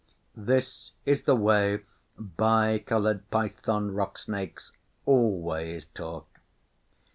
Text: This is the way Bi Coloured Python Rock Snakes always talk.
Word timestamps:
This 0.35 0.93
is 1.05 1.21
the 1.25 1.35
way 1.35 1.83
Bi 2.17 2.79
Coloured 2.79 3.29
Python 3.29 3.93
Rock 3.93 4.17
Snakes 4.17 4.71
always 5.05 5.85
talk. 5.85 6.39